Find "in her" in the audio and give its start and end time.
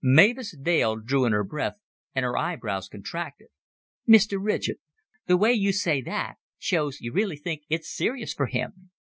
1.24-1.42